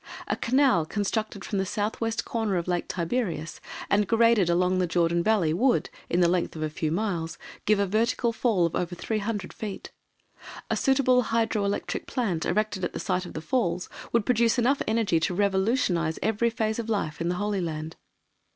A 0.27 0.35
canal 0.35 0.87
constructed 0.87 1.45
from 1.45 1.59
the 1.59 1.63
south 1.67 2.01
west 2.01 2.25
corner 2.25 2.55
of 2.57 2.67
Lake 2.67 2.87
Tiberias, 2.87 3.61
and 3.87 4.07
graded 4.07 4.49
along 4.49 4.79
the 4.79 4.87
Jordan 4.87 5.21
Valley, 5.21 5.53
would, 5.53 5.91
in 6.09 6.21
the 6.21 6.27
length 6.27 6.55
of 6.55 6.63
a 6.63 6.71
few 6.71 6.91
miles, 6.91 7.37
give 7.65 7.77
a 7.77 7.85
vertical 7.85 8.33
fall 8.33 8.65
of 8.65 8.75
over 8.75 8.95
300 8.95 9.53
feet. 9.53 9.91
A 10.71 10.75
suitable 10.75 11.21
hydro 11.21 11.65
electric 11.65 12.07
plant 12.07 12.47
erected 12.47 12.83
at 12.83 12.93
the 12.93 12.99
site 12.99 13.27
of 13.27 13.33
the 13.33 13.41
falls 13.41 13.89
would 14.11 14.25
produce 14.25 14.57
enough 14.57 14.81
energy 14.87 15.19
to 15.19 15.35
revolutionise 15.35 16.17
every 16.23 16.49
phase 16.49 16.79
of 16.79 16.89
life 16.89 17.21
in 17.21 17.29
the 17.29 17.35
Holy 17.35 17.61
Land. 17.61 17.95